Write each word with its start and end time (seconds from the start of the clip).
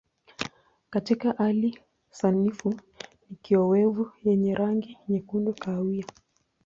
Katika 0.89 1.31
hali 1.37 1.79
sanifu 2.09 2.69
ni 3.29 3.35
kiowevu 3.41 4.11
yenye 4.23 4.55
rangi 4.55 4.97
nyekundu 5.09 5.53
kahawia. 5.53 6.05